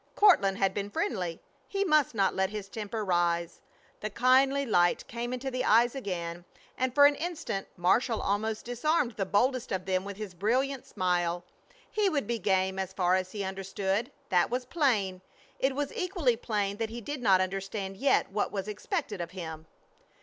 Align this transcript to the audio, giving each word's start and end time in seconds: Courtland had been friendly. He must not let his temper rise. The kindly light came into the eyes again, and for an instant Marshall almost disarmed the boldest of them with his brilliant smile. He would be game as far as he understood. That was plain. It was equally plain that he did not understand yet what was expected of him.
Courtland 0.15 0.57
had 0.57 0.73
been 0.73 0.89
friendly. 0.89 1.39
He 1.67 1.83
must 1.83 2.15
not 2.15 2.33
let 2.35 2.49
his 2.49 2.67
temper 2.69 3.05
rise. 3.05 3.61
The 3.99 4.09
kindly 4.09 4.65
light 4.65 5.07
came 5.07 5.31
into 5.31 5.51
the 5.51 5.63
eyes 5.63 5.93
again, 5.93 6.43
and 6.75 6.91
for 6.95 7.05
an 7.05 7.13
instant 7.13 7.67
Marshall 7.77 8.19
almost 8.19 8.65
disarmed 8.65 9.11
the 9.11 9.27
boldest 9.27 9.71
of 9.71 9.85
them 9.85 10.03
with 10.03 10.17
his 10.17 10.33
brilliant 10.33 10.87
smile. 10.87 11.43
He 11.91 12.09
would 12.09 12.25
be 12.25 12.39
game 12.39 12.79
as 12.79 12.93
far 12.93 13.13
as 13.13 13.31
he 13.31 13.43
understood. 13.43 14.11
That 14.29 14.49
was 14.49 14.65
plain. 14.65 15.21
It 15.59 15.75
was 15.75 15.93
equally 15.93 16.35
plain 16.35 16.77
that 16.77 16.89
he 16.89 16.99
did 16.99 17.21
not 17.21 17.39
understand 17.39 17.95
yet 17.95 18.31
what 18.31 18.51
was 18.51 18.67
expected 18.67 19.21
of 19.21 19.29
him. 19.29 19.67